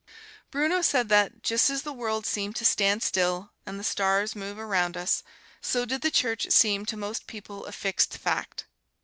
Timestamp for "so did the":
5.61-6.09